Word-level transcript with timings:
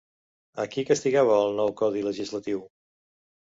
A 0.63 0.63
qui 0.75 0.83
castigava 0.91 1.35
el 1.41 1.53
nou 1.59 1.75
codi 1.83 2.03
legislatiu? 2.07 2.65